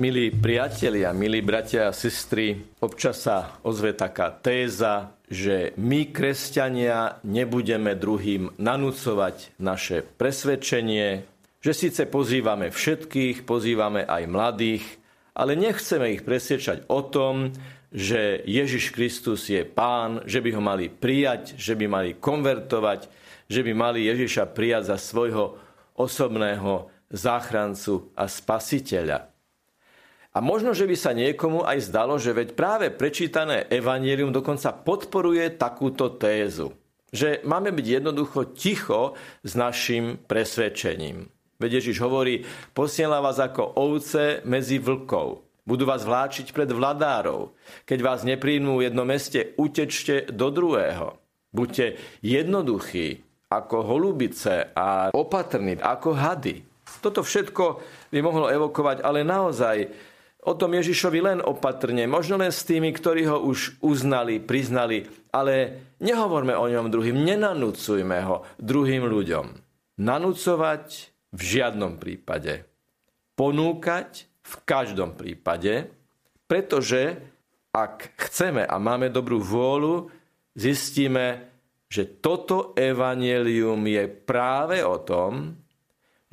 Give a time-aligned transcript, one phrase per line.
[0.00, 7.92] Milí priatelia, milí bratia a sestry, občas sa ozve taká téza, že my, kresťania, nebudeme
[7.92, 11.28] druhým nanúcovať naše presvedčenie,
[11.60, 14.84] že síce pozývame všetkých, pozývame aj mladých,
[15.36, 17.52] ale nechceme ich presvedčať o tom,
[17.92, 23.12] že Ježiš Kristus je pán, že by ho mali prijať, že by mali konvertovať,
[23.44, 25.60] že by mali Ježiša prijať za svojho
[26.00, 29.31] osobného záchrancu a spasiteľa.
[30.32, 35.44] A možno, že by sa niekomu aj zdalo, že veď práve prečítané evanílium dokonca podporuje
[35.60, 36.72] takúto tézu.
[37.12, 39.12] Že máme byť jednoducho ticho
[39.44, 41.28] s našim presvedčením.
[41.60, 45.44] Veď Ježiš hovorí, posiela vás ako ovce medzi vlkov.
[45.68, 47.52] Budú vás vláčiť pred vladárov.
[47.84, 51.20] Keď vás nepríjmú v jednom meste, utečte do druhého.
[51.52, 53.20] Buďte jednoduchí
[53.52, 56.64] ako holubice a opatrní ako hady.
[57.04, 59.76] Toto všetko by mohlo evokovať, ale naozaj
[60.42, 65.86] o tom Ježišovi len opatrne, možno len s tými, ktorí ho už uznali, priznali, ale
[66.02, 69.46] nehovorme o ňom druhým, nenanúcujme ho druhým ľuďom.
[70.02, 70.86] Nanúcovať
[71.30, 72.66] v žiadnom prípade.
[73.38, 75.88] Ponúkať v každom prípade,
[76.50, 77.16] pretože
[77.72, 80.10] ak chceme a máme dobrú vôľu,
[80.52, 81.48] zistíme,
[81.88, 85.61] že toto evanelium je práve o tom,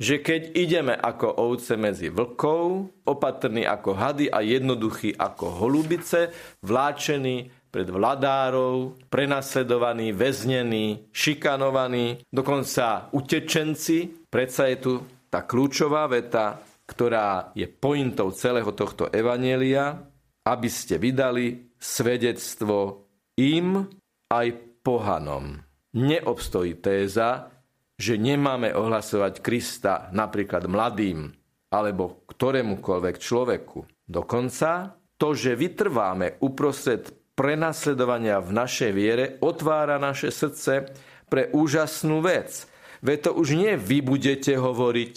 [0.00, 6.32] že keď ideme ako ovce medzi vlkov, opatrní ako hady a jednoduchí ako holubice,
[6.64, 14.92] vláčení pred vladárov, prenasledovaní, väznení, šikanovaní, dokonca utečenci, predsa je tu
[15.28, 20.00] tá kľúčová veta, ktorá je pointou celého tohto evanielia,
[20.42, 23.06] aby ste vydali svedectvo
[23.38, 23.86] im
[24.32, 24.46] aj
[24.82, 25.62] pohanom.
[25.94, 27.59] Neobstojí téza,
[28.00, 31.36] že nemáme ohlasovať Krista napríklad mladým
[31.68, 33.84] alebo ktorémukoľvek človeku.
[34.08, 40.88] Dokonca to, že vytrváme uprostred prenasledovania v našej viere, otvára naše srdce
[41.28, 42.64] pre úžasnú vec.
[43.04, 45.14] Veď to už nie vy budete hovoriť,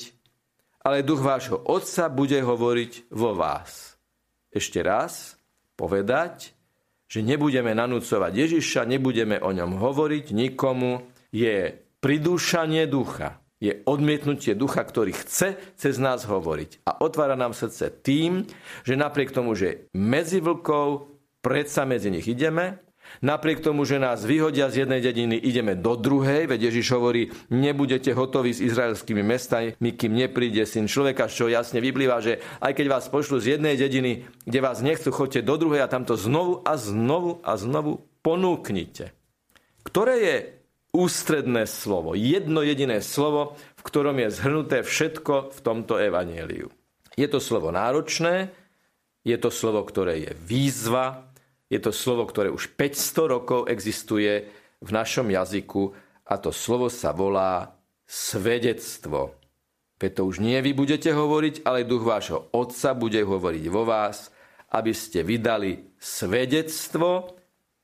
[0.84, 3.96] ale duch vášho Otca bude hovoriť vo vás.
[4.52, 5.40] Ešte raz
[5.80, 6.54] povedať,
[7.10, 14.84] že nebudeme nanúcovať Ježiša, nebudeme o ňom hovoriť nikomu, je pridúšanie ducha je odmietnutie ducha,
[14.84, 16.84] ktorý chce cez nás hovoriť.
[16.84, 18.44] A otvára nám srdce tým,
[18.84, 21.08] že napriek tomu, že medzi vlkov
[21.40, 22.84] predsa medzi nich ideme,
[23.24, 28.12] napriek tomu, že nás vyhodia z jednej dediny, ideme do druhej, veď Ježiš hovorí, nebudete
[28.12, 33.08] hotoví s izraelskými mestami, kým nepríde syn človeka, čo jasne vyplýva, že aj keď vás
[33.08, 37.40] pošlu z jednej dediny, kde vás nechcú, chodte do druhej a tamto znovu a znovu
[37.48, 39.16] a znovu ponúknite.
[39.88, 40.36] Ktoré je
[40.94, 46.70] ústredné slovo, jedno jediné slovo, v ktorom je zhrnuté všetko v tomto evanieliu.
[47.18, 48.54] Je to slovo náročné,
[49.26, 51.34] je to slovo, ktoré je výzva,
[51.68, 54.46] je to slovo, ktoré už 500 rokov existuje
[54.80, 55.98] v našom jazyku
[56.30, 57.74] a to slovo sa volá
[58.06, 59.34] svedectvo.
[59.98, 64.30] Veď to už nie vy budete hovoriť, ale duch vášho Otca bude hovoriť vo vás,
[64.74, 67.40] aby ste vydali svedectvo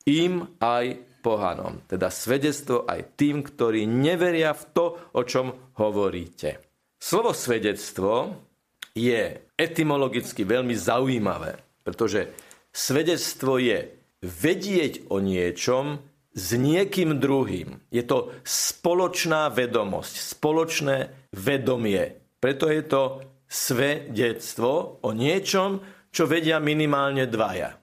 [0.05, 1.83] im aj pohanom.
[1.85, 4.85] Teda svedectvo aj tým, ktorí neveria v to,
[5.15, 6.59] o čom hovoríte.
[6.99, 8.35] Slovo svedectvo
[8.91, 12.31] je etymologicky veľmi zaujímavé, pretože
[12.71, 13.87] svedectvo je
[14.19, 16.03] vedieť o niečom
[16.35, 17.79] s niekým druhým.
[17.91, 20.97] Je to spoločná vedomosť, spoločné
[21.35, 22.35] vedomie.
[22.39, 23.03] Preto je to
[23.49, 25.81] svedectvo o niečom,
[26.13, 27.75] čo vedia minimálne dvaja.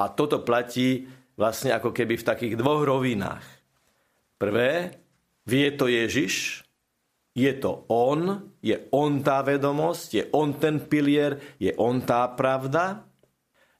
[0.00, 1.04] A toto platí
[1.40, 3.40] vlastne ako keby v takých dvoch rovinách.
[4.36, 5.00] Prvé,
[5.48, 6.60] vie to Ježiš,
[7.32, 13.08] je to On, je On tá vedomosť, je On ten pilier, je On tá pravda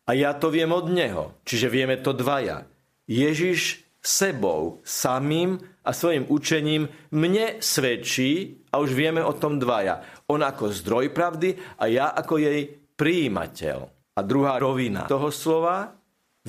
[0.09, 1.37] a ja to viem od Neho.
[1.44, 2.65] Čiže vieme to dvaja.
[3.04, 10.00] Ježiš sebou, samým a svojim učením mne svedčí a už vieme o tom dvaja.
[10.32, 13.78] On ako zdroj pravdy a ja ako jej príjimateľ.
[14.16, 16.00] A druhá rovina toho slova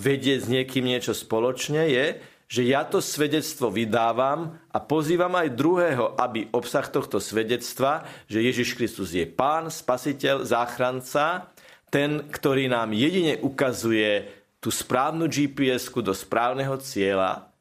[0.02, 2.06] vedieť s niekým niečo spoločne, je,
[2.52, 8.76] že ja to svedectvo vydávam a pozývam aj druhého, aby obsah tohto svedectva, že Ježiš
[8.76, 11.48] Kristus je Pán, Spasiteľ, Záchranca,
[11.88, 14.28] ten, ktorý nám jedine ukazuje
[14.60, 17.52] tú správnu gps do správneho cieľa,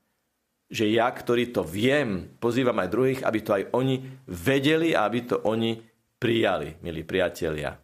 [0.70, 5.20] že ja, ktorý to viem, pozývam aj druhých, aby to aj oni vedeli a aby
[5.26, 5.78] to oni
[6.18, 7.78] prijali, milí priatelia.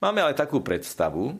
[0.00, 1.36] Máme ale takú predstavu,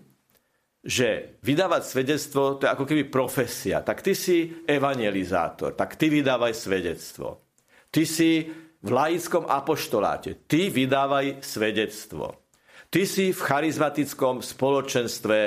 [0.87, 3.83] že vydávať svedectvo to je ako keby profesia.
[3.83, 7.43] Tak ty si evangelizátor, tak ty vydávaj svedectvo.
[7.91, 8.47] Ty si
[8.87, 12.39] v laickom apoštoláte, ty vydávaj svedectvo.
[12.87, 15.39] Ty si v charizmatickom spoločenstve,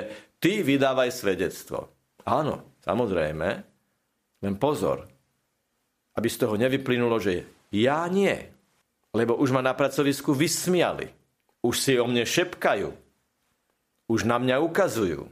[0.43, 1.87] ty vydávaj svedectvo.
[2.27, 3.49] Áno, samozrejme,
[4.43, 5.07] len pozor,
[6.19, 8.35] aby z toho nevyplynulo, že ja nie,
[9.15, 11.07] lebo už ma na pracovisku vysmiali,
[11.63, 13.08] už si o mne šepkajú,
[14.09, 15.29] už na mňa ukazujú,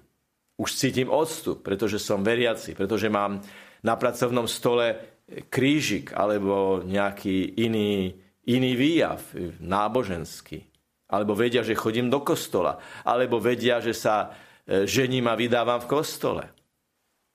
[0.57, 3.41] už cítim odstup, pretože som veriaci, pretože mám
[3.81, 5.17] na pracovnom stole
[5.49, 8.15] krížik alebo nejaký iný,
[8.47, 9.21] iný výjav
[9.59, 10.63] náboženský.
[11.07, 12.83] Alebo vedia, že chodím do kostola.
[13.07, 14.27] Alebo vedia, že sa
[14.67, 16.43] e, žením a vydávam v kostole.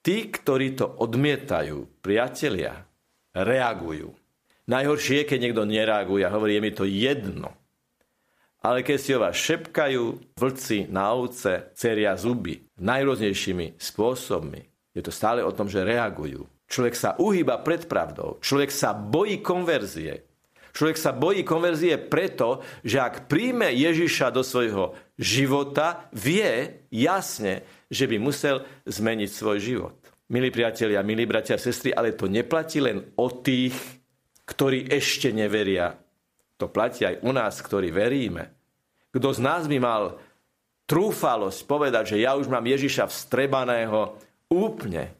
[0.04, 2.84] Tí, ktorí to odmietajú, priatelia,
[3.32, 4.12] reagujú.
[4.68, 7.56] Najhoršie je, keď niekto nereaguje a hovorí, je mi to jedno.
[8.62, 14.62] Ale keď si o vás šepkajú vlci na ovce, ceria zuby najrôznejšími spôsobmi,
[14.94, 16.46] je to stále o tom, že reagujú.
[16.70, 18.38] Človek sa uhýba pred pravdou.
[18.38, 20.24] Človek sa bojí konverzie.
[20.72, 28.08] Človek sa bojí konverzie preto, že ak príjme Ježiša do svojho života, vie jasne, že
[28.08, 29.96] by musel zmeniť svoj život.
[30.32, 33.76] Milí priatelia, milí bratia a sestry, ale to neplatí len o tých,
[34.48, 35.92] ktorí ešte neveria
[36.62, 38.54] to platí aj u nás, ktorí veríme.
[39.10, 40.22] Kto z nás by mal
[40.86, 44.14] trúfalosť povedať, že ja už mám Ježiša vstrebaného
[44.46, 45.10] úplne.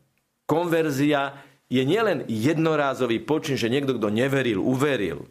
[0.47, 1.35] Konverzia
[1.67, 5.27] je nielen jednorázový počin, že niekto, kto neveril, uveril,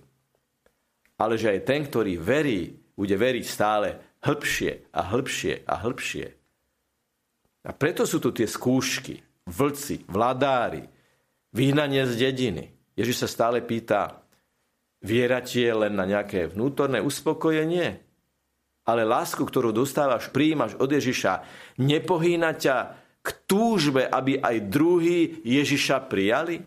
[1.15, 6.27] ale že aj ten, ktorý verí, bude veriť stále hĺbšie a hĺbšie a hĺbšie.
[7.61, 10.89] A preto sú tu tie skúšky, vlci, vladári,
[11.53, 12.65] vyhnanie z dediny.
[12.97, 14.21] Ježiš sa stále pýta,
[15.01, 18.05] Viera ti je len na nejaké vnútorné uspokojenie,
[18.85, 21.41] ale lásku, ktorú dostávaš, príjimaš od Ježiša,
[21.81, 22.77] nepohýna ťa
[23.21, 26.61] k túžbe, aby aj druhý Ježiša prijali?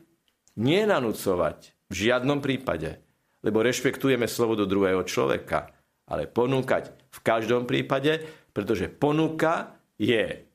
[0.59, 3.03] Nie nanúcovať, v žiadnom prípade,
[3.43, 5.71] lebo rešpektujeme slobodu druhého človeka,
[6.11, 8.23] ale ponúkať v každom prípade,
[8.55, 10.47] pretože ponuka je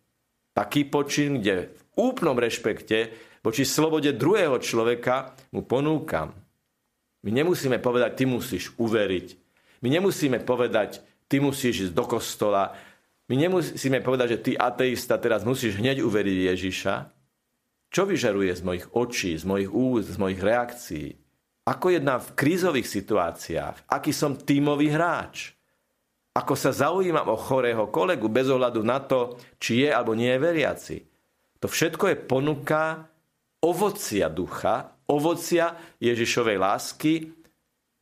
[0.52, 3.12] taký počin, kde v úplnom rešpekte
[3.44, 6.36] voči slobode druhého človeka mu ponúkam
[7.24, 9.28] my nemusíme povedať, ty musíš uveriť.
[9.84, 12.76] My nemusíme povedať, ty musíš ísť do kostola.
[13.28, 16.96] My nemusíme povedať, že ty ateista teraz musíš hneď uveriť Ježiša.
[17.90, 21.08] Čo vyžaruje z mojich očí, z mojich úst, z mojich reakcií?
[21.68, 23.90] Ako jedná v krízových situáciách?
[23.90, 25.54] Aký som tímový hráč?
[26.34, 30.40] Ako sa zaujímam o chorého kolegu bez ohľadu na to, či je alebo nie je
[30.40, 30.98] veriaci?
[31.60, 33.10] To všetko je ponuka
[33.60, 37.14] ovocia ducha, ovocia Ježišovej lásky,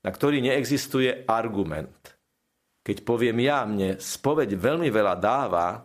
[0.03, 2.15] na ktorý neexistuje argument.
[2.83, 5.83] Keď poviem ja, mne spoveď veľmi veľa dáva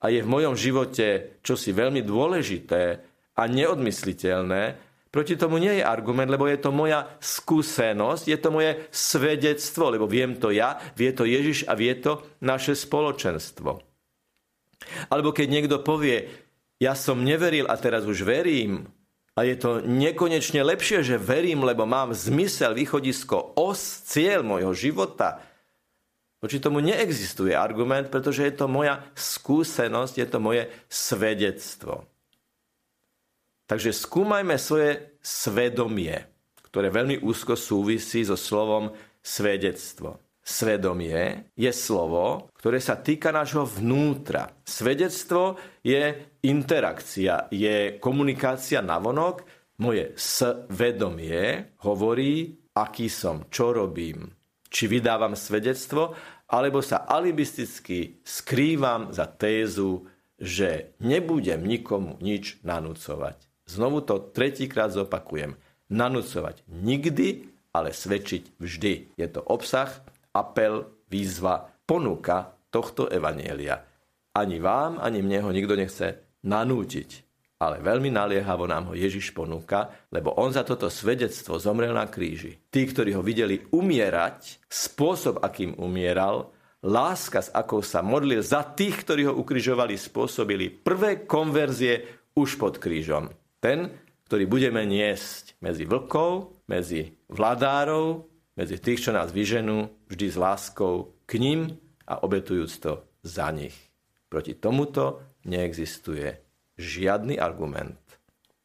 [0.00, 2.82] a je v mojom živote čosi veľmi dôležité
[3.36, 4.62] a neodmysliteľné,
[5.12, 10.08] proti tomu nie je argument, lebo je to moja skúsenosť, je to moje svedectvo, lebo
[10.08, 13.84] viem to ja, vie to Ježiš a vie to naše spoločenstvo.
[15.12, 16.32] Alebo keď niekto povie,
[16.80, 18.88] ja som neveril a teraz už verím,
[19.32, 25.40] a je to nekonečne lepšie, že verím, lebo mám zmysel, východisko, os, cieľ môjho života.
[26.44, 32.04] Voči tomu neexistuje argument, pretože je to moja skúsenosť, je to moje svedectvo.
[33.70, 36.28] Takže skúmajme svoje svedomie,
[36.68, 38.92] ktoré veľmi úzko súvisí so slovom
[39.24, 40.20] svedectvo.
[40.42, 44.50] Svedomie je slovo, ktoré sa týka nášho vnútra.
[44.66, 45.54] Svedectvo
[45.86, 49.46] je interakcia, je komunikácia navonok.
[49.78, 54.34] Moje svedomie hovorí, aký som, čo robím,
[54.66, 56.10] či vydávam svedectvo,
[56.50, 60.10] alebo sa alibisticky skrývam za tézu,
[60.42, 63.38] že nebudem nikomu nič nanúcovať.
[63.70, 65.54] Znovu to tretíkrát zopakujem.
[65.86, 69.14] Nanúcovať nikdy, ale svedčiť vždy.
[69.16, 70.02] Je to obsah
[70.32, 73.84] apel, výzva, ponuka tohto evanielia.
[74.32, 77.10] Ani vám, ani mne ho nikto nechce nanútiť.
[77.62, 82.58] Ale veľmi naliehavo nám ho Ježiš ponúka, lebo on za toto svedectvo zomrel na kríži.
[82.72, 86.50] Tí, ktorí ho videli umierať, spôsob, akým umieral,
[86.82, 92.82] láska, s akou sa modlil za tých, ktorí ho ukrižovali, spôsobili prvé konverzie už pod
[92.82, 93.30] krížom.
[93.62, 93.94] Ten,
[94.26, 98.31] ktorý budeme niesť medzi vlkov, medzi vladárov,
[98.62, 103.74] medzi tých, čo nás vyženú, vždy s láskou k ním a obetujúc to za nich.
[104.30, 106.38] Proti tomuto neexistuje
[106.78, 107.98] žiadny argument.